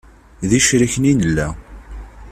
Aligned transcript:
D 0.49 0.51
icriken 0.59 1.09
i 1.11 1.13
nella. 1.13 1.47